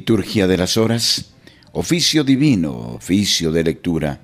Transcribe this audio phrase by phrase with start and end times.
[0.00, 1.34] Liturgia de las Horas,
[1.72, 4.18] oficio divino, oficio de lectura,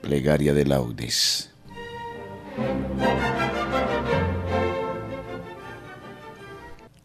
[0.00, 1.48] plegaria de laudes.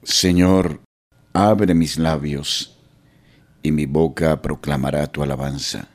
[0.01, 0.81] Señor,
[1.31, 2.79] abre mis labios,
[3.61, 5.87] y mi boca proclamará tu alabanza.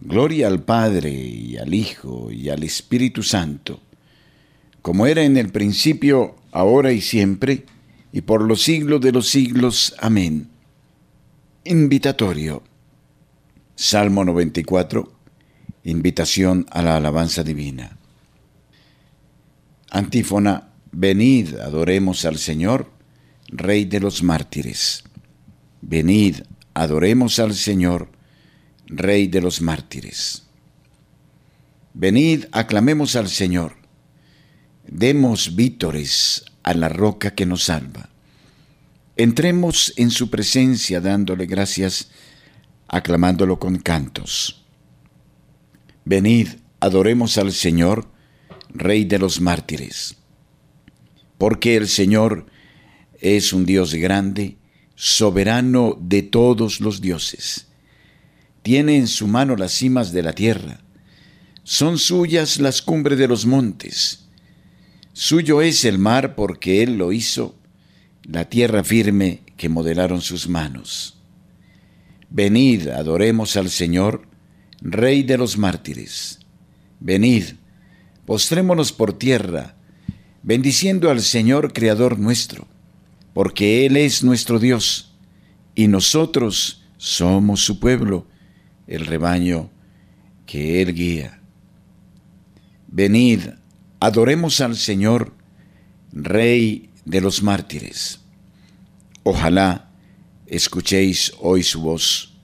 [0.00, 3.82] Gloria al Padre, y al Hijo, y al Espíritu Santo,
[4.80, 7.66] como era en el principio, ahora y siempre,
[8.12, 9.94] y por los siglos de los siglos.
[10.00, 10.55] Amén.
[11.68, 12.62] Invitatorio.
[13.74, 15.12] Salmo 94.
[15.82, 17.98] Invitación a la alabanza divina.
[19.90, 20.68] Antífona.
[20.92, 22.88] Venid, adoremos al Señor,
[23.48, 25.02] Rey de los mártires.
[25.82, 26.36] Venid,
[26.72, 28.10] adoremos al Señor,
[28.86, 30.44] Rey de los mártires.
[31.94, 33.74] Venid, aclamemos al Señor.
[34.86, 38.08] Demos vítores a la roca que nos salva.
[39.16, 42.10] Entremos en su presencia dándole gracias,
[42.88, 44.64] aclamándolo con cantos.
[46.04, 46.48] Venid,
[46.80, 48.08] adoremos al Señor,
[48.68, 50.16] Rey de los mártires
[51.38, 52.46] porque el Señor
[53.20, 54.56] es un Dios grande,
[54.94, 57.66] soberano de todos los dioses.
[58.62, 60.80] Tiene en su mano las cimas de la tierra,
[61.62, 64.28] son suyas las cumbres de los montes.
[65.12, 67.56] Suyo es el mar porque Él lo hizo,
[68.28, 71.18] la tierra firme que modelaron sus manos.
[72.28, 74.26] Venid, adoremos al Señor,
[74.80, 76.40] Rey de los mártires.
[76.98, 77.44] Venid,
[78.24, 79.76] postrémonos por tierra,
[80.42, 82.66] bendiciendo al Señor Creador nuestro,
[83.32, 85.14] porque Él es nuestro Dios,
[85.74, 88.26] y nosotros somos su pueblo,
[88.86, 89.70] el rebaño
[90.46, 91.40] que Él guía.
[92.88, 93.40] Venid,
[94.00, 95.32] adoremos al Señor,
[96.12, 98.20] Rey de los mártires.
[99.22, 99.90] Ojalá
[100.46, 102.34] escuchéis hoy su voz.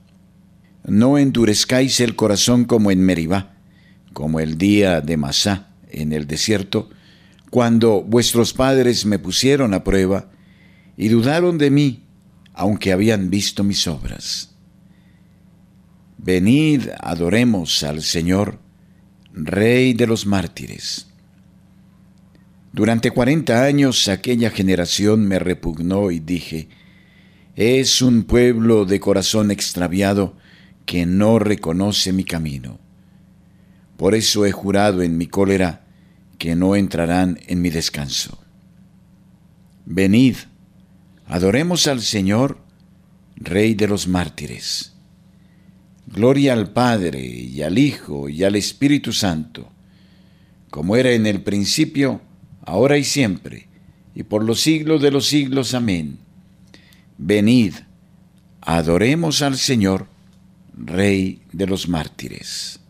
[0.85, 3.55] No endurezcáis el corazón como en Meribá,
[4.15, 6.89] como el día de Masá en el desierto,
[7.51, 10.31] cuando vuestros padres me pusieron a prueba
[10.97, 12.05] y dudaron de mí,
[12.55, 14.55] aunque habían visto mis obras.
[16.19, 18.61] Venid, adoremos al Señor,
[19.33, 21.12] Rey de los mártires.
[22.73, 26.69] Durante cuarenta años aquella generación me repugnó y dije,
[27.55, 30.35] es un pueblo de corazón extraviado
[30.87, 32.79] que no reconoce mi camino.
[33.99, 35.85] Por eso he jurado en mi cólera,
[36.39, 38.43] que no entrarán en mi descanso.
[39.85, 40.37] Venid,
[41.27, 42.59] adoremos al Señor,
[43.37, 44.95] Rey de los mártires.
[46.07, 49.71] Gloria al Padre y al Hijo y al Espíritu Santo,
[50.71, 52.23] como era en el principio,
[52.65, 53.69] ahora y siempre,
[54.15, 55.75] y por los siglos de los siglos.
[55.75, 56.19] Amén.
[57.19, 57.75] Venid,
[58.61, 60.07] adoremos al Señor,
[60.75, 62.81] Rey de los mártires.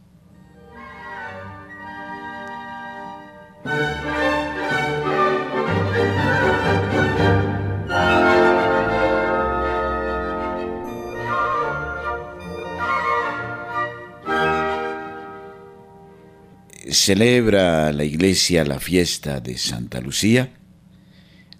[17.03, 20.53] Celebra la iglesia la fiesta de Santa Lucía,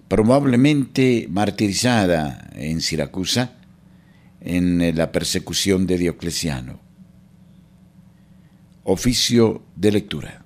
[0.07, 3.57] probablemente martirizada en Siracusa
[4.41, 6.79] en la persecución de Diocleciano.
[8.85, 10.45] Oficio de lectura.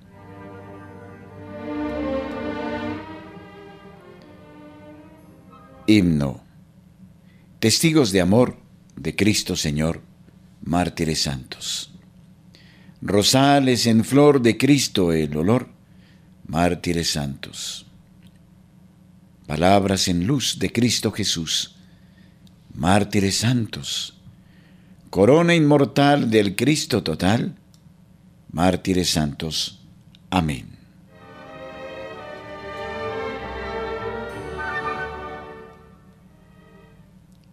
[5.85, 6.43] Himno.
[7.59, 8.57] Testigos de amor
[8.95, 10.01] de Cristo Señor,
[10.61, 11.96] mártires santos.
[13.01, 15.69] Rosales en flor de Cristo el olor,
[16.47, 17.85] mártires santos.
[19.45, 21.75] Palabras en luz de Cristo Jesús,
[22.73, 24.15] mártires santos.
[25.09, 27.55] Corona inmortal del Cristo total,
[28.51, 29.79] mártires santos.
[30.29, 30.77] Amén.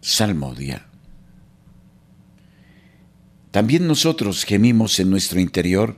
[0.01, 0.85] Salmodia.
[3.55, 5.95] También nosotros gemimos en nuestro interior,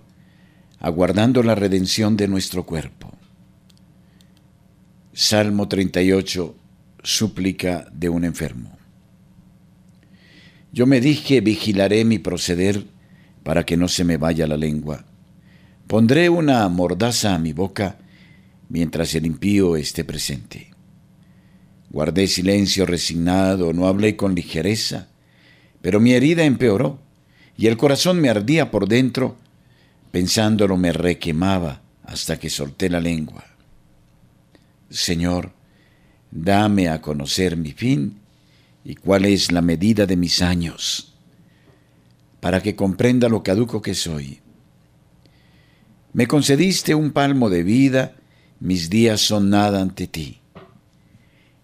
[0.77, 3.11] aguardando la redención de nuestro cuerpo.
[5.11, 6.55] Salmo 38,
[7.01, 8.77] súplica de un enfermo.
[10.71, 12.85] Yo me dije, vigilaré mi proceder
[13.41, 15.05] para que no se me vaya la lengua.
[15.87, 17.97] Pondré una mordaza a mi boca
[18.69, 20.69] mientras el impío esté presente.
[21.89, 25.07] Guardé silencio resignado, no hablé con ligereza,
[25.81, 27.06] pero mi herida empeoró
[27.57, 29.35] y el corazón me ardía por dentro,
[30.11, 33.43] pensándolo me requemaba hasta que solté la lengua.
[34.89, 35.51] Señor,
[36.31, 38.19] dame a conocer mi fin
[38.85, 41.13] y cuál es la medida de mis años,
[42.39, 44.39] para que comprenda lo caduco que soy.
[46.13, 48.15] Me concediste un palmo de vida,
[48.59, 50.39] mis días son nada ante ti.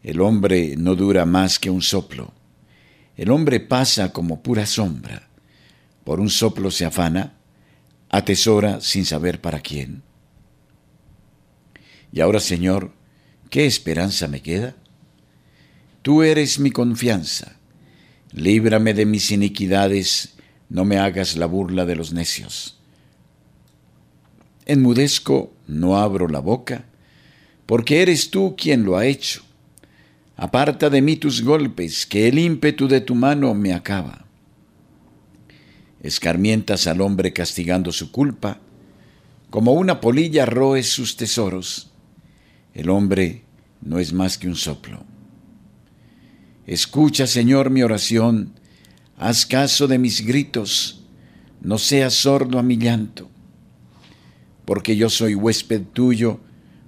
[0.01, 2.33] El hombre no dura más que un soplo.
[3.15, 5.29] El hombre pasa como pura sombra.
[6.03, 7.33] Por un soplo se afana,
[8.09, 10.03] atesora sin saber para quién.
[12.11, 12.91] Y ahora, Señor,
[13.49, 14.75] ¿qué esperanza me queda?
[16.03, 17.57] Tú eres mi confianza.
[18.33, 20.35] Líbrame de mis iniquidades,
[20.69, 22.79] no me hagas la burla de los necios.
[24.65, 26.85] Enmudezco, no abro la boca,
[27.65, 29.43] porque eres tú quien lo ha hecho.
[30.35, 34.22] Aparta de mí tus golpes, que el ímpetu de tu mano me acaba.
[36.03, 38.59] Escarmientas al hombre castigando su culpa,
[39.49, 41.91] como una polilla roes sus tesoros.
[42.73, 43.43] El hombre
[43.81, 45.05] no es más que un soplo.
[46.67, 48.53] Escucha, Señor, mi oración,
[49.17, 51.05] haz caso de mis gritos,
[51.61, 53.29] no seas sordo a mi llanto,
[54.65, 56.41] porque yo soy huésped tuyo,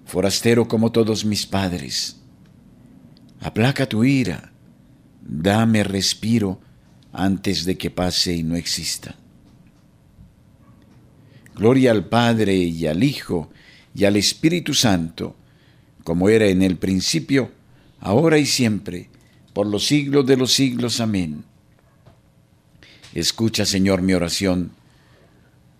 [0.05, 2.17] forastero como todos mis padres.
[3.39, 4.51] Aplaca tu ira,
[5.21, 6.59] dame respiro
[7.15, 9.15] antes de que pase y no exista.
[11.55, 13.49] Gloria al Padre y al Hijo
[13.93, 15.35] y al Espíritu Santo,
[16.03, 17.51] como era en el principio,
[18.01, 19.09] ahora y siempre,
[19.53, 20.99] por los siglos de los siglos.
[20.99, 21.45] Amén.
[23.13, 24.71] Escucha, Señor, mi oración,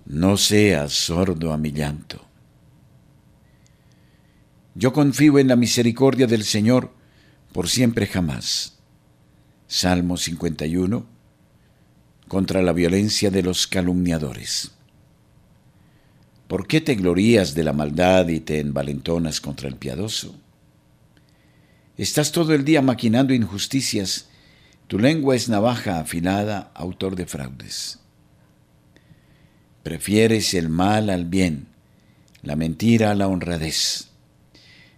[0.06, 2.26] no seas sordo a mi llanto.
[4.76, 6.92] Yo confío en la misericordia del Señor
[7.52, 8.78] por siempre jamás.
[9.68, 11.15] Salmo 51.
[12.28, 14.72] Contra la violencia de los calumniadores.
[16.48, 20.36] ¿Por qué te glorías de la maldad y te envalentonas contra el piadoso?
[21.98, 24.28] Estás todo el día maquinando injusticias.
[24.88, 28.00] Tu lengua es navaja afilada, autor de fraudes.
[29.82, 31.68] Prefieres el mal al bien,
[32.42, 34.10] la mentira a la honradez.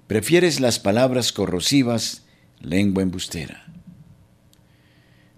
[0.08, 2.24] Prefieres las palabras corrosivas,
[2.62, 3.68] lengua embustera.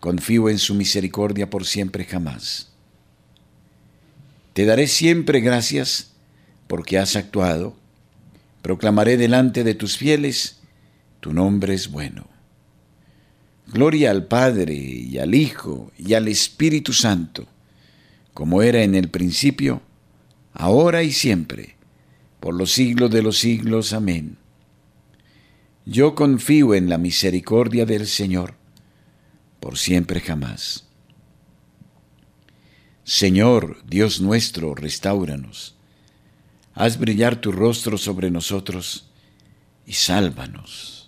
[0.00, 2.72] confío en su misericordia por siempre jamás.
[4.52, 6.12] Te daré siempre gracias
[6.66, 7.76] porque has actuado,
[8.62, 10.58] proclamaré delante de tus fieles,
[11.20, 12.26] tu nombre es bueno.
[13.66, 17.46] Gloria al Padre y al Hijo y al Espíritu Santo,
[18.32, 19.82] como era en el principio,
[20.52, 21.76] ahora y siempre,
[22.40, 23.92] por los siglos de los siglos.
[23.92, 24.36] Amén.
[25.84, 28.54] Yo confío en la misericordia del Señor,
[29.66, 30.84] por siempre jamás.
[33.02, 35.74] Señor, Dios nuestro, restauranos.
[36.72, 39.10] Haz brillar tu rostro sobre nosotros
[39.84, 41.05] y sálvanos.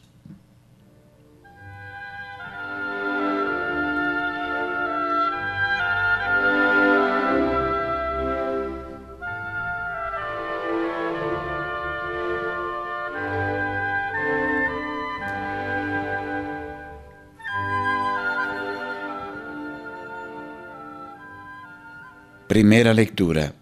[22.58, 23.54] Primera lectura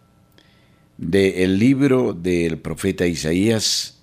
[0.96, 3.98] del libro del profeta Isaías,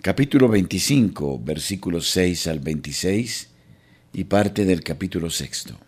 [0.00, 3.50] capítulo 25, versículos 6 al 26
[4.14, 5.78] y parte del capítulo sexto.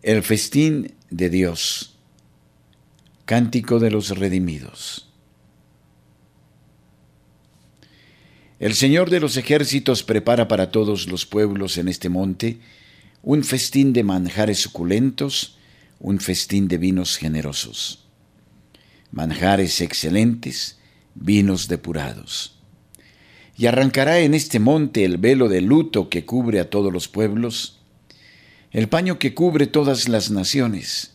[0.00, 1.98] El festín de Dios,
[3.26, 5.06] cántico de los redimidos.
[8.58, 12.58] El Señor de los ejércitos prepara para todos los pueblos en este monte
[13.22, 15.58] un festín de manjares suculentos,
[16.00, 18.06] un festín de vinos generosos,
[19.12, 20.78] manjares excelentes,
[21.14, 22.56] vinos depurados.
[23.56, 27.80] Y arrancará en este monte el velo de luto que cubre a todos los pueblos,
[28.70, 31.12] el paño que cubre todas las naciones,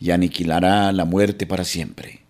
[0.00, 2.22] y aniquilará la muerte para siempre.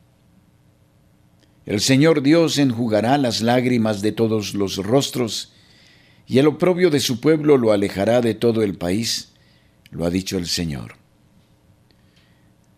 [1.64, 5.52] El Señor Dios enjugará las lágrimas de todos los rostros,
[6.26, 9.32] y el oprobio de su pueblo lo alejará de todo el país,
[9.90, 11.05] lo ha dicho el Señor.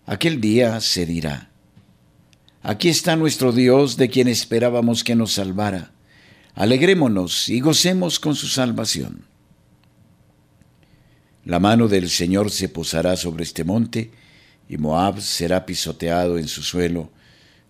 [0.08, 1.50] Aquel día se dirá,
[2.62, 5.90] aquí está nuestro Dios de quien esperábamos que nos salvara.
[6.54, 9.26] Alegrémonos y gocemos con su salvación.
[11.44, 14.10] La mano del Señor se posará sobre este monte,
[14.66, 17.10] y Moab será pisoteado en su suelo,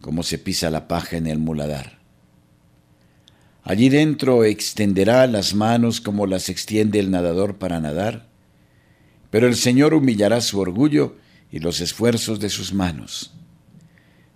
[0.01, 1.99] como se pisa la paja en el muladar.
[3.65, 8.29] Allí dentro extenderá las manos como las extiende el nadador para nadar,
[9.29, 11.17] pero el Señor humillará su orgullo
[11.51, 13.33] y los esfuerzos de sus manos.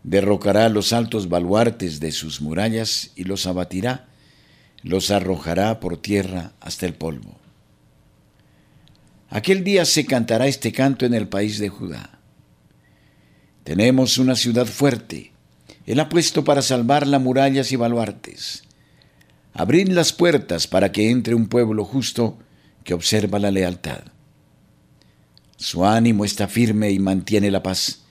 [0.03, 4.09] Derrocará los altos baluartes de sus murallas y los abatirá,
[4.83, 7.39] los arrojará por tierra hasta el polvo.
[9.31, 12.19] Aquel día se cantará este canto en el país de Judá.
[13.65, 15.33] Tenemos una ciudad fuerte.
[15.87, 18.65] Él ha puesto para salvarla murallas y baluartes.
[19.55, 22.39] Abrid las puertas para que entre un pueblo justo
[22.85, 24.03] que observa la lealtad.
[25.63, 28.03] Su ánimo está firme y mantiene la paz,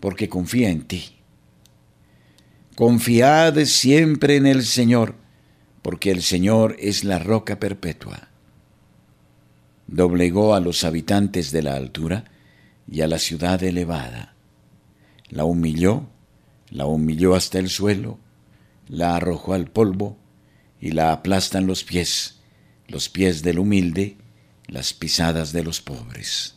[0.00, 1.16] porque confía en ti.
[2.76, 5.16] Confiad siempre en el Señor,
[5.82, 8.28] porque el Señor es la roca perpetua
[9.86, 12.24] doblegó a los habitantes de la altura
[12.90, 14.34] y a la ciudad elevada.
[15.28, 16.08] La humilló,
[16.70, 18.18] la humilló hasta el suelo,
[18.88, 20.18] la arrojó al polvo
[20.80, 22.40] y la aplastan los pies,
[22.88, 24.16] los pies del humilde,
[24.66, 26.56] las pisadas de los pobres.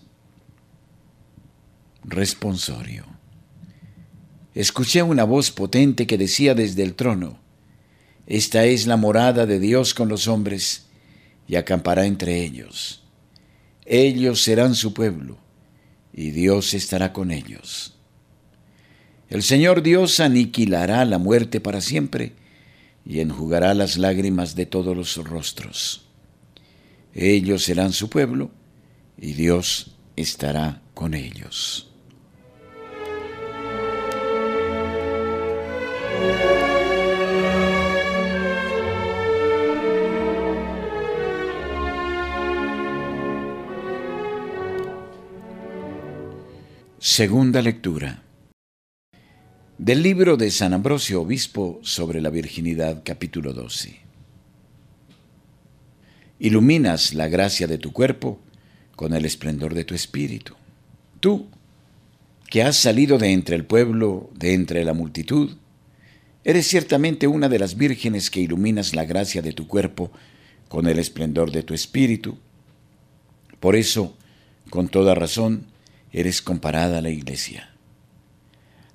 [2.07, 3.05] Responsorio.
[4.55, 7.39] Escuché una voz potente que decía desde el trono,
[8.25, 10.87] Esta es la morada de Dios con los hombres,
[11.47, 13.03] y acampará entre ellos
[13.87, 15.37] ellos serán su pueblo,
[16.11, 17.95] y Dios estará con ellos.
[19.29, 22.33] El Señor Dios aniquilará la muerte para siempre,
[23.05, 26.05] y enjugará las lágrimas de todos los rostros.
[27.13, 28.51] Ellos serán su pueblo,
[29.17, 31.89] y Dios estará con ellos.
[47.17, 48.21] Segunda lectura
[49.79, 53.99] del libro de San Ambrosio Obispo sobre la virginidad capítulo 12.
[56.37, 58.39] Iluminas la gracia de tu cuerpo
[58.95, 60.53] con el esplendor de tu espíritu.
[61.19, 61.47] Tú,
[62.51, 65.57] que has salido de entre el pueblo, de entre la multitud,
[66.47, 70.13] eres ciertamente una de las vírgenes que iluminas la gracia de tu cuerpo
[70.69, 72.37] con el esplendor de tu espíritu.
[73.59, 74.15] Por eso,
[74.69, 75.65] con toda razón,
[76.13, 77.71] eres comparada a la iglesia.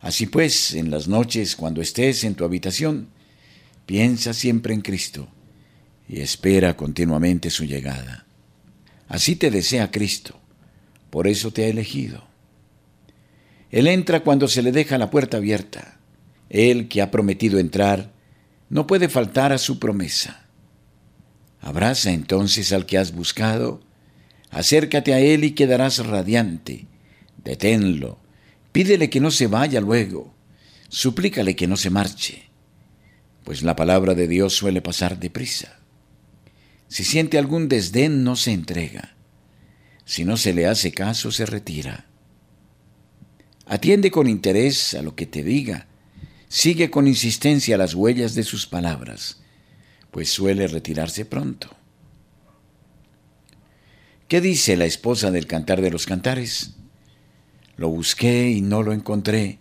[0.01, 3.09] Así pues, en las noches, cuando estés en tu habitación,
[3.85, 5.29] piensa siempre en Cristo
[6.09, 8.25] y espera continuamente su llegada.
[9.09, 10.41] Así te desea Cristo,
[11.11, 12.25] por eso te ha elegido.
[13.71, 15.99] Él entra cuando se le deja la puerta abierta.
[16.53, 18.13] Él que ha prometido entrar,
[18.69, 20.47] no puede faltar a su promesa.
[21.61, 23.81] Abraza entonces al que has buscado,
[24.51, 26.87] acércate a Él y quedarás radiante,
[27.43, 28.19] deténlo,
[28.71, 30.35] pídele que no se vaya luego,
[30.91, 32.51] suplícale que no se marche,
[33.45, 35.79] pues la palabra de Dios suele pasar deprisa.
[36.89, 39.17] Si siente algún desdén, no se entrega.
[40.05, 42.05] Si no se le hace caso, se retira.
[43.65, 45.87] Atiende con interés a lo que te diga.
[46.55, 49.41] Sigue con insistencia las huellas de sus palabras,
[50.11, 51.71] pues suele retirarse pronto.
[54.29, 56.75] ¿Qué dice la esposa del cantar de los cantares?
[57.79, 59.61] Lo busqué y no lo encontré.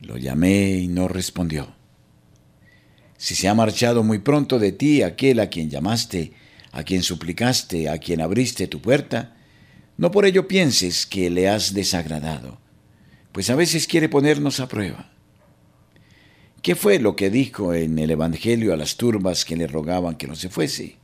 [0.00, 1.74] Lo llamé y no respondió.
[3.18, 6.34] Si se ha marchado muy pronto de ti aquel a quien llamaste,
[6.70, 9.34] a quien suplicaste, a quien abriste tu puerta,
[9.96, 12.60] no por ello pienses que le has desagradado,
[13.32, 15.15] pues a veces quiere ponernos a prueba.
[16.66, 20.26] ¿Qué fue lo que dijo en el Evangelio a las turbas que le rogaban que
[20.26, 20.96] no se fuese?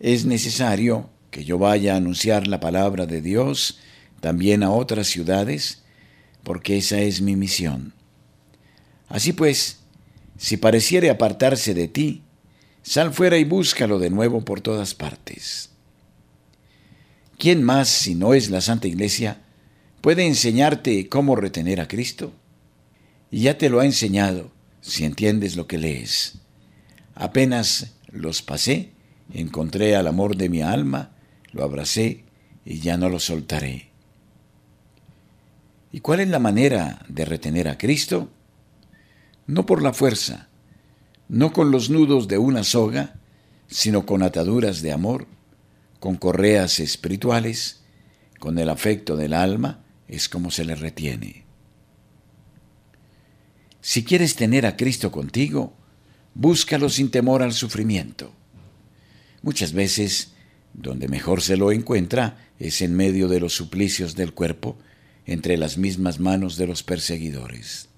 [0.00, 3.78] Es necesario que yo vaya a anunciar la palabra de Dios
[4.20, 5.82] también a otras ciudades,
[6.42, 7.94] porque esa es mi misión.
[9.08, 9.78] Así pues,
[10.36, 12.22] si pareciere apartarse de ti,
[12.82, 15.70] sal fuera y búscalo de nuevo por todas partes.
[17.38, 19.40] ¿Quién más, si no es la Santa Iglesia,
[20.02, 22.34] puede enseñarte cómo retener a Cristo?
[23.30, 26.38] Y ya te lo ha enseñado, si entiendes lo que lees.
[27.14, 28.92] Apenas los pasé,
[29.32, 31.12] encontré al amor de mi alma,
[31.52, 32.24] lo abracé
[32.64, 33.88] y ya no lo soltaré.
[35.92, 38.30] ¿Y cuál es la manera de retener a Cristo?
[39.46, 40.48] No por la fuerza,
[41.28, 43.16] no con los nudos de una soga,
[43.68, 45.26] sino con ataduras de amor,
[46.00, 47.82] con correas espirituales,
[48.38, 51.47] con el afecto del alma, es como se le retiene.
[53.80, 55.72] Si quieres tener a Cristo contigo,
[56.34, 58.32] búscalo sin temor al sufrimiento.
[59.42, 60.32] Muchas veces
[60.74, 64.78] Donde mejor se lo encuentra es en medio de los suplicios del cuerpo,
[65.26, 67.88] entre las mismas manos de los perseguidores.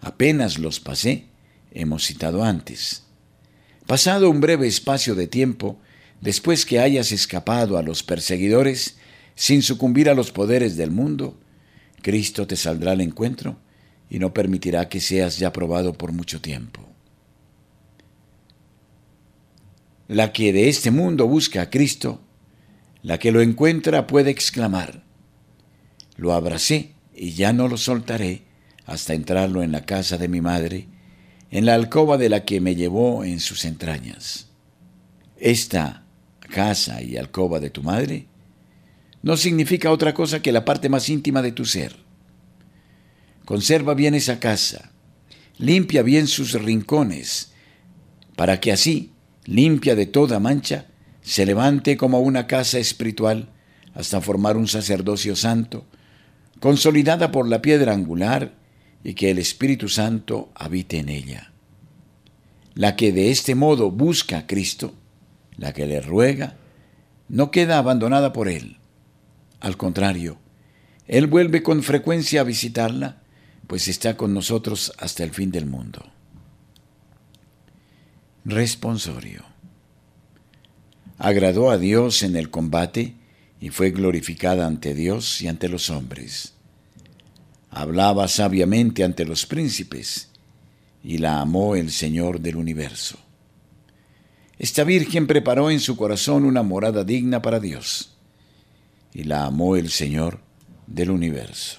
[0.00, 1.26] Apenas los pasé,
[1.72, 3.02] hemos citado antes.
[3.86, 5.80] Pasado un breve espacio de tiempo,
[6.20, 8.96] después que hayas escapado a los perseguidores,
[9.34, 11.40] sin sucumbir a los poderes del mundo,
[12.00, 13.58] Cristo te saldrá al encuentro
[14.12, 16.86] y no permitirá que seas ya probado por mucho tiempo.
[20.06, 22.20] La que de este mundo busca a Cristo,
[23.02, 25.02] la que lo encuentra puede exclamar,
[26.16, 28.42] lo abracé y ya no lo soltaré
[28.84, 30.88] hasta entrarlo en la casa de mi madre,
[31.50, 34.50] en la alcoba de la que me llevó en sus entrañas.
[35.38, 36.04] Esta
[36.50, 38.26] casa y alcoba de tu madre
[39.22, 42.11] no significa otra cosa que la parte más íntima de tu ser.
[43.44, 44.92] Conserva bien esa casa,
[45.58, 47.52] limpia bien sus rincones,
[48.36, 49.12] para que así,
[49.44, 50.86] limpia de toda mancha,
[51.22, 53.50] se levante como una casa espiritual
[53.94, 55.86] hasta formar un sacerdocio santo,
[56.60, 58.54] consolidada por la piedra angular
[59.04, 61.52] y que el Espíritu Santo habite en ella.
[62.74, 64.94] La que de este modo busca a Cristo,
[65.56, 66.56] la que le ruega,
[67.28, 68.78] no queda abandonada por Él
[69.62, 70.38] al contrario,
[71.06, 73.21] Él vuelve con frecuencia a visitarla,
[73.66, 76.04] pues está con nosotros hasta el fin del mundo.
[78.44, 79.44] Responsorio.
[81.18, 83.14] Agradó a Dios en el combate
[83.60, 86.54] y fue glorificada ante Dios y ante los hombres.
[87.70, 90.28] Hablaba sabiamente ante los príncipes
[91.04, 93.18] y la amó el Señor del universo.
[94.58, 98.12] Esta virgen preparó en su corazón una morada digna para Dios
[99.14, 100.40] y la amó el Señor
[100.86, 101.78] del universo.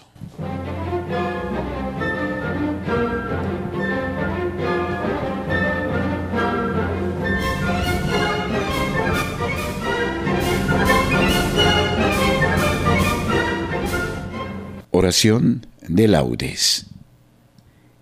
[15.04, 16.86] Oración de laudes.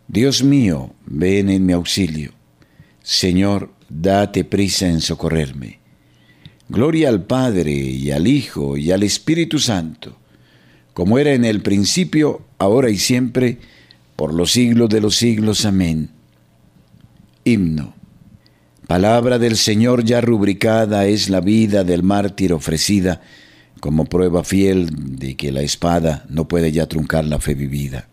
[0.08, 2.32] Dios mío, ven en mi auxilio.
[3.02, 5.80] Señor, date prisa en socorrerme.
[6.70, 10.16] Gloria al Padre y al Hijo y al Espíritu Santo,
[10.94, 13.58] como era en el principio, ahora y siempre,
[14.16, 15.66] por los siglos de los siglos.
[15.66, 16.12] Amén.
[17.44, 17.96] Himno.
[18.86, 23.22] Palabra del Señor ya rubricada es la vida del mártir ofrecida
[23.80, 28.08] como prueba fiel de que la espada no puede ya truncar la fe vivida.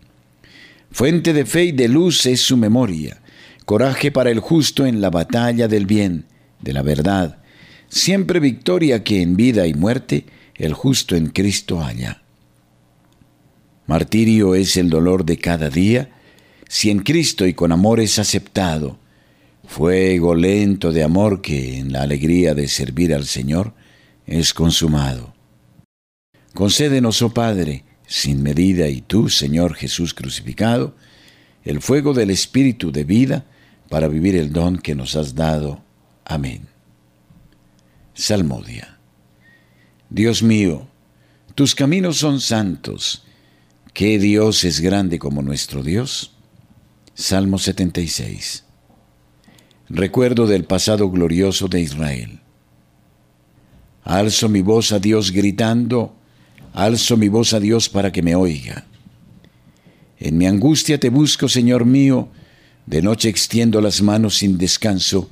[0.91, 3.21] Fuente de fe y de luz es su memoria,
[3.65, 6.25] coraje para el justo en la batalla del bien,
[6.61, 7.37] de la verdad,
[7.89, 12.21] siempre victoria que en vida y muerte el justo en Cristo haya.
[13.85, 16.09] Martirio es el dolor de cada día,
[16.67, 18.99] si en Cristo y con amor es aceptado,
[19.65, 23.73] fuego lento de amor que en la alegría de servir al Señor
[24.25, 25.33] es consumado.
[26.53, 30.95] Concédenos, oh Padre, sin medida, y tú, Señor Jesús crucificado,
[31.63, 33.45] el fuego del Espíritu de vida
[33.89, 35.83] para vivir el don que nos has dado.
[36.25, 36.67] Amén.
[38.13, 38.99] Salmodia.
[40.09, 40.87] Dios mío,
[41.55, 43.23] tus caminos son santos.
[43.93, 46.33] ¿Qué Dios es grande como nuestro Dios?
[47.13, 48.63] Salmo 76.
[49.89, 52.39] Recuerdo del pasado glorioso de Israel.
[54.03, 56.15] Alzo mi voz a Dios gritando,
[56.73, 58.85] alzo mi voz a Dios para que me oiga.
[60.19, 62.29] En mi angustia te busco, Señor mío,
[62.85, 65.29] de noche extiendo las manos sin descanso,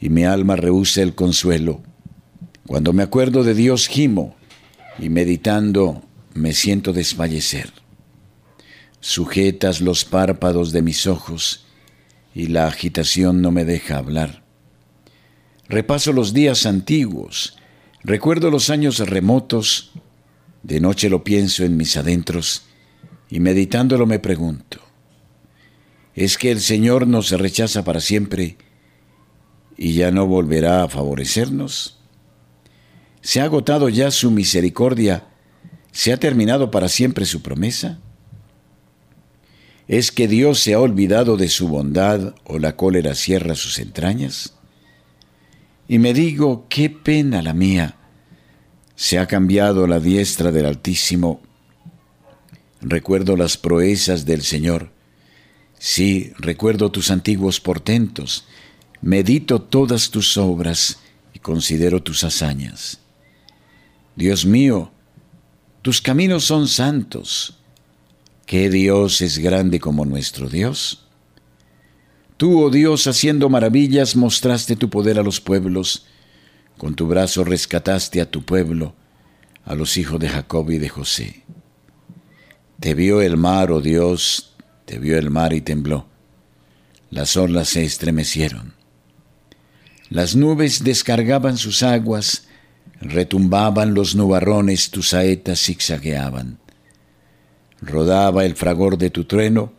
[0.00, 1.82] y mi alma rehúsa el consuelo.
[2.66, 4.36] Cuando me acuerdo de Dios gimo
[4.98, 6.02] y meditando
[6.34, 7.72] me siento desfallecer.
[9.00, 11.66] Sujetas los párpados de mis ojos
[12.34, 14.44] y la agitación no me deja hablar.
[15.68, 17.58] Repaso los días antiguos,
[18.02, 19.92] recuerdo los años remotos,
[20.62, 22.64] de noche lo pienso en mis adentros
[23.30, 24.80] y meditándolo me pregunto,
[26.14, 28.56] ¿es que el Señor nos rechaza para siempre
[29.76, 31.98] y ya no volverá a favorecernos?
[33.20, 35.26] ¿Se ha agotado ya su misericordia?
[35.92, 37.98] ¿Se ha terminado para siempre su promesa?
[39.86, 44.54] ¿Es que Dios se ha olvidado de su bondad o la cólera cierra sus entrañas?
[45.88, 47.97] Y me digo, qué pena la mía.
[48.98, 51.40] Se ha cambiado la diestra del Altísimo.
[52.80, 54.90] Recuerdo las proezas del Señor.
[55.78, 58.44] Sí, recuerdo tus antiguos portentos.
[59.00, 60.98] Medito todas tus obras
[61.32, 62.98] y considero tus hazañas.
[64.16, 64.90] Dios mío,
[65.82, 67.56] tus caminos son santos.
[68.46, 71.04] ¿Qué Dios es grande como nuestro Dios?
[72.36, 76.04] Tú, oh Dios, haciendo maravillas, mostraste tu poder a los pueblos.
[76.78, 78.94] Con tu brazo rescataste a tu pueblo,
[79.64, 81.42] a los hijos de Jacob y de José.
[82.78, 86.06] Te vio el mar, oh Dios, te vio el mar y tembló.
[87.10, 88.74] Las olas se estremecieron.
[90.08, 92.46] Las nubes descargaban sus aguas,
[93.00, 96.58] retumbaban los nubarrones, tus saetas zigzagueaban.
[97.80, 99.72] Rodaba el fragor de tu trueno,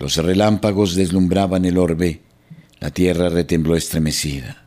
[0.00, 2.22] los relámpagos deslumbraban el orbe,
[2.80, 4.61] la tierra retembló estremecida.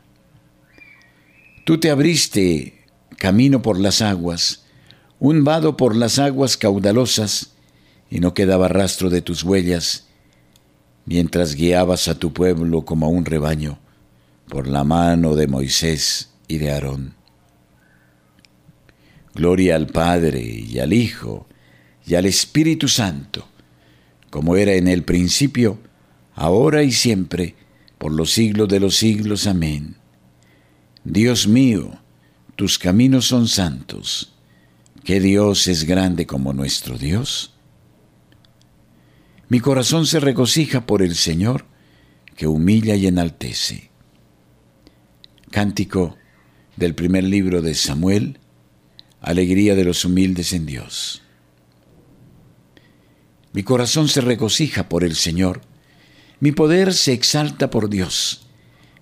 [1.66, 2.84] Tú te abriste
[3.18, 4.62] camino por las aguas,
[5.18, 7.54] un vado por las aguas caudalosas,
[8.08, 10.06] y no quedaba rastro de tus huellas,
[11.06, 13.80] mientras guiabas a tu pueblo como a un rebaño
[14.48, 17.14] por la mano de Moisés y de Aarón.
[19.34, 21.48] Gloria al Padre y al Hijo
[22.06, 23.48] y al Espíritu Santo,
[24.30, 25.80] como era en el principio,
[26.36, 27.56] ahora y siempre,
[27.98, 29.48] por los siglos de los siglos.
[29.48, 29.96] Amén.
[31.08, 32.00] Dios mío,
[32.56, 34.32] tus caminos son santos.
[35.04, 37.54] ¿Qué Dios es grande como nuestro Dios?
[39.48, 41.64] Mi corazón se regocija por el Señor,
[42.34, 43.88] que humilla y enaltece.
[45.52, 46.16] Cántico
[46.74, 48.40] del primer libro de Samuel,
[49.20, 51.22] Alegría de los humildes en Dios.
[53.52, 55.60] Mi corazón se regocija por el Señor,
[56.40, 58.45] mi poder se exalta por Dios,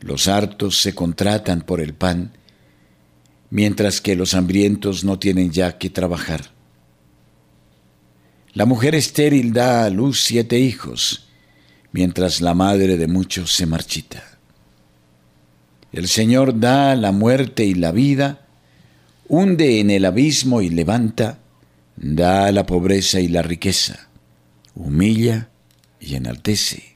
[0.00, 2.32] Los hartos se contratan por el pan,
[3.50, 6.50] mientras que los hambrientos no tienen ya que trabajar.
[8.52, 11.28] La mujer estéril da a luz siete hijos,
[11.92, 14.22] mientras la madre de muchos se marchita.
[15.92, 18.46] El Señor da la muerte y la vida,
[19.28, 21.38] hunde en el abismo y levanta,
[21.96, 24.08] da la pobreza y la riqueza,
[24.74, 25.48] humilla
[26.00, 26.95] y enaltece.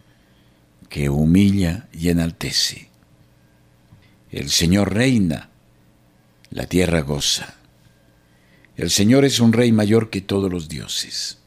[0.91, 2.89] que humilla y enaltece.
[4.29, 5.49] El Señor reina,
[6.49, 7.55] la tierra goza.
[8.75, 11.37] El Señor es un rey mayor que todos los dioses.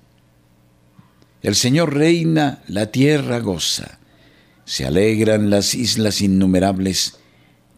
[1.43, 3.99] El Señor reina, la tierra goza.
[4.65, 7.19] Se alegran las islas innumerables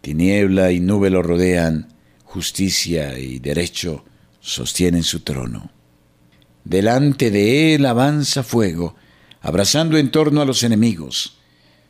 [0.07, 1.89] Tiniebla y nube lo rodean,
[2.23, 4.05] justicia y derecho
[4.39, 5.73] sostienen su trono.
[6.63, 8.95] Delante de él avanza fuego,
[9.41, 11.39] abrazando en torno a los enemigos.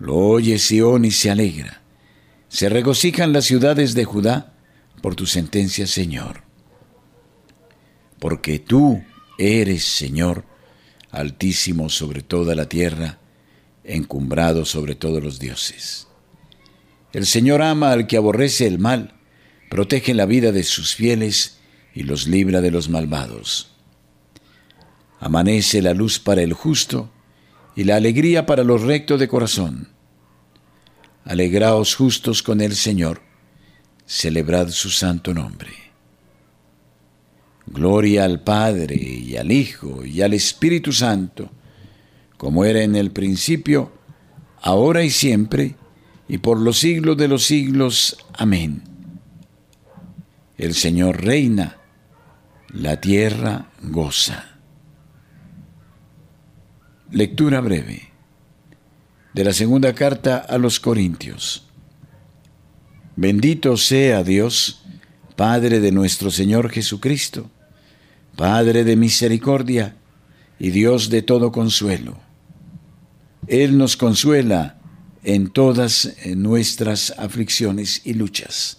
[0.00, 1.82] Lo oye Sión y se alegra.
[2.48, 4.54] Se regocijan las ciudades de Judá
[5.02, 6.42] por tu sentencia, Señor.
[8.18, 9.04] Porque tú
[9.38, 10.44] eres, Señor,
[11.10, 13.18] altísimo sobre toda la tierra,
[13.84, 16.08] encumbrado sobre todos los dioses.
[17.12, 19.14] El Señor ama al que aborrece el mal,
[19.68, 21.58] protege la vida de sus fieles
[21.94, 23.72] y los libra de los malvados.
[25.18, 27.10] Amanece la luz para el justo
[27.80, 29.88] y la alegría para los rectos de corazón.
[31.24, 33.22] Alegraos justos con el Señor,
[34.04, 35.72] celebrad su santo nombre.
[37.64, 41.50] Gloria al Padre y al Hijo y al Espíritu Santo,
[42.36, 43.90] como era en el principio,
[44.60, 45.76] ahora y siempre,
[46.28, 48.18] y por los siglos de los siglos.
[48.34, 48.82] Amén.
[50.58, 51.78] El Señor reina,
[52.74, 54.49] la tierra goza.
[57.12, 58.10] Lectura breve
[59.34, 61.66] de la segunda carta a los Corintios.
[63.16, 64.82] Bendito sea Dios,
[65.36, 67.50] Padre de nuestro Señor Jesucristo
[68.36, 69.96] Padre de misericordia
[70.58, 72.18] y Dios de todo consuelo.
[73.48, 74.80] Él nos consuela
[75.22, 78.78] en todas nuestras aflicciones y luchas,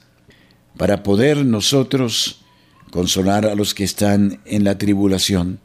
[0.78, 2.41] para poder nosotros
[2.91, 5.60] consolar a los que están en la tribulación,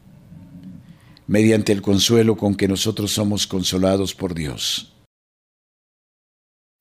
[1.27, 4.93] mediante el consuelo con que nosotros somos consolados por Dios.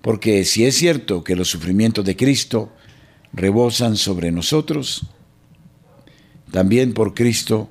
[0.00, 2.72] Porque si es cierto que los sufrimientos de Cristo
[3.32, 5.02] rebosan sobre nosotros,
[6.52, 7.68] también por Cristo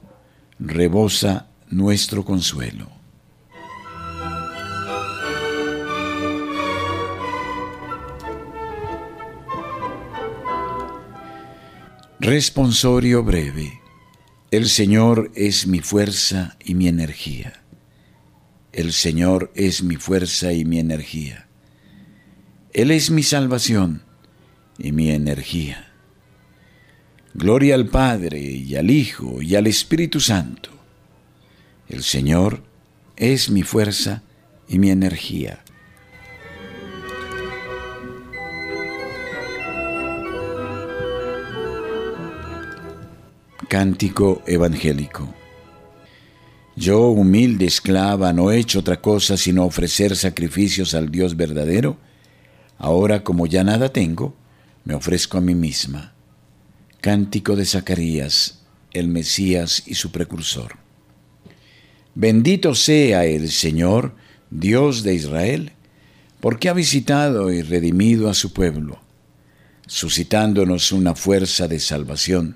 [0.60, 2.90] rebosa nuestro consuelo.
[12.20, 13.85] Responsorio breve.
[14.52, 17.64] El Señor es mi fuerza y mi energía.
[18.74, 21.48] El Señor es mi fuerza y mi energía.
[22.72, 24.04] Él es mi salvación
[24.78, 25.92] y mi energía.
[27.34, 30.70] Gloria al Padre y al Hijo y al Espíritu Santo.
[31.90, 32.64] El Señor
[33.18, 34.22] es mi fuerza
[34.68, 35.65] y mi energía.
[43.78, 45.28] Cántico Evangélico.
[46.78, 51.98] Yo, humilde esclava, no he hecho otra cosa sino ofrecer sacrificios al Dios verdadero.
[52.78, 54.34] Ahora, como ya nada tengo,
[54.86, 56.14] me ofrezco a mí misma
[57.02, 58.62] Cántico de Zacarías,
[58.94, 60.78] el Mesías y su precursor.
[62.14, 64.16] Bendito sea el Señor,
[64.52, 65.74] Dios de Israel,
[66.40, 69.02] porque ha visitado y redimido a su pueblo,
[69.86, 72.56] suscitándonos una fuerza de salvación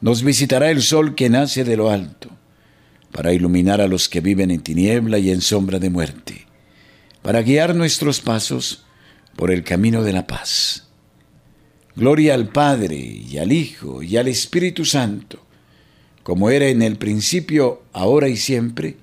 [0.00, 2.30] nos visitará el sol que nace de lo alto,
[3.12, 6.46] para iluminar a los que viven en tiniebla y en sombra de muerte,
[7.22, 8.84] para guiar nuestros pasos
[9.36, 10.88] por el camino de la paz.
[11.96, 15.44] Gloria al Padre y al Hijo y al Espíritu Santo,
[16.22, 18.96] como era en el principio, ahora y siempre,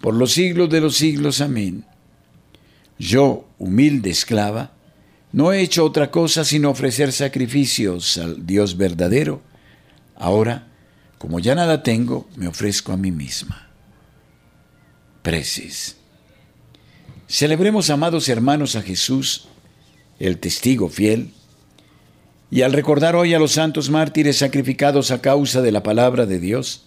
[0.00, 1.40] por los siglos de los siglos.
[1.40, 1.84] Amén.
[2.98, 4.72] Yo, humilde esclava,
[5.32, 9.42] no he hecho otra cosa sino ofrecer sacrificios al Dios verdadero.
[10.18, 10.66] Ahora,
[11.16, 13.68] como ya nada tengo, me ofrezco a mí misma.
[15.22, 15.96] Preces.
[17.28, 19.48] Celebremos, amados hermanos, a Jesús,
[20.18, 21.32] el testigo fiel,
[22.50, 26.40] y al recordar hoy a los santos mártires sacrificados a causa de la palabra de
[26.40, 26.84] Dios,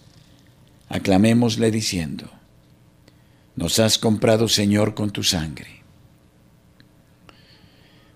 [0.88, 2.30] aclamémosle diciendo,
[3.56, 5.81] nos has comprado Señor con tu sangre.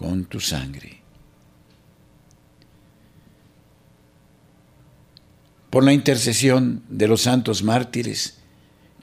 [0.00, 1.02] con tu sangre.
[5.68, 8.38] Por la intercesión de los santos mártires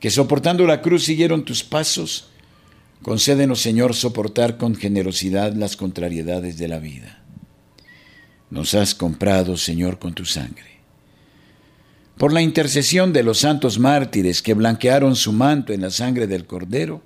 [0.02, 2.30] que soportando la cruz siguieron tus pasos,
[3.02, 7.24] concédenos, Señor, soportar con generosidad las contrariedades de la vida
[8.50, 10.78] nos has comprado, Señor, con tu sangre.
[12.18, 16.48] por la intercesión de los santos mártires que blanquearon su manto en la sangre del
[16.48, 17.04] Cordero,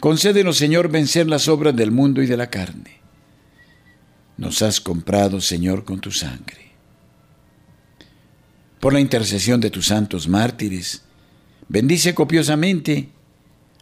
[0.00, 3.00] concédenos, Señor, vencer las obras del mundo y de la carne.
[4.36, 6.68] Nos has comprado, Señor, con tu sangre.
[8.80, 11.02] Por la intercesión de tus santos mártires,
[11.68, 13.08] bendice copiosamente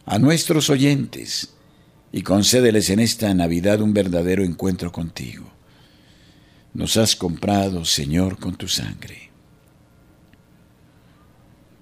[0.05, 1.53] a nuestros oyentes
[2.11, 5.51] y concédeles en esta Navidad un verdadero encuentro contigo.
[6.73, 9.29] Nos has comprado, Señor, con tu sangre.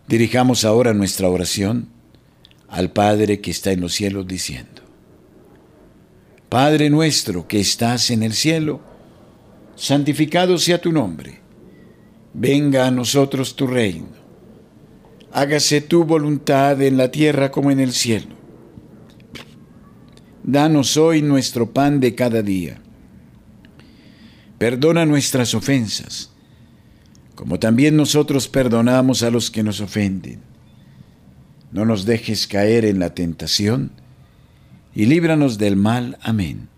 [0.07, 1.94] Dirijamos ahora nuestra oración
[2.67, 4.81] al Padre que está en los cielos diciendo,
[6.49, 8.81] Padre nuestro que estás en el cielo,
[9.75, 11.39] santificado sea tu nombre,
[12.33, 14.07] venga a nosotros tu reino,
[15.31, 18.35] hágase tu voluntad en la tierra como en el cielo.
[20.43, 22.79] Danos hoy nuestro pan de cada día.
[24.59, 26.35] Perdona nuestras ofensas
[27.35, 30.39] como también nosotros perdonamos a los que nos ofenden.
[31.75, 33.91] No nos dejes caer en la tentación,
[34.93, 36.17] y líbranos del mal.
[36.21, 36.69] Amén.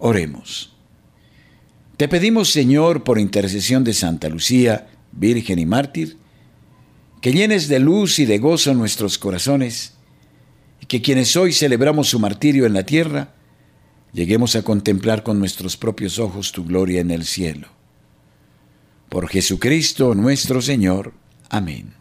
[0.00, 0.74] Oremos.
[1.96, 6.16] Te pedimos, Señor, por intercesión de Santa Lucía, Virgen y Mártir,
[7.20, 9.94] que llenes de luz y de gozo nuestros corazones,
[10.80, 13.32] y que quienes hoy celebramos su martirio en la tierra,
[14.12, 17.68] lleguemos a contemplar con nuestros propios ojos tu gloria en el cielo
[19.08, 21.12] por Jesucristo nuestro Señor.
[21.50, 21.99] Amén.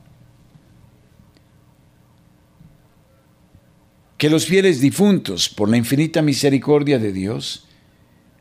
[4.19, 7.65] Que los fieles difuntos, por la infinita misericordia de Dios,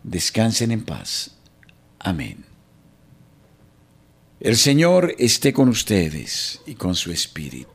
[0.02, 1.36] descansen en paz.
[2.00, 2.44] Amén.
[4.40, 7.68] El Señor esté con ustedes y con su Espíritu.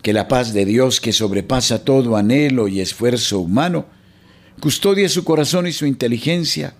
[0.00, 3.84] Que la paz de Dios, que sobrepasa todo anhelo y esfuerzo humano,
[4.58, 6.74] custodie su corazón y su inteligencia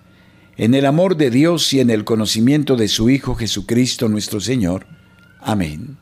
[0.57, 4.87] en el amor de Dios y en el conocimiento de su Hijo Jesucristo nuestro Señor.
[5.39, 5.99] Amén.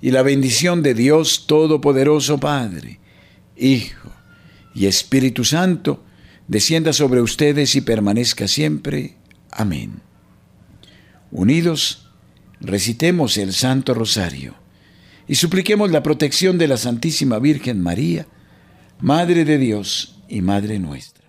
[0.00, 3.00] Y la bendición de Dios Todopoderoso Padre,
[3.60, 4.10] Hijo
[4.74, 6.02] y Espíritu Santo,
[6.48, 9.16] descienda sobre ustedes y permanezca siempre.
[9.50, 10.00] Amén.
[11.30, 12.08] Unidos,
[12.60, 14.54] recitemos el Santo Rosario
[15.28, 18.26] y supliquemos la protección de la Santísima Virgen María,
[19.00, 21.19] Madre de Dios y Madre nuestra.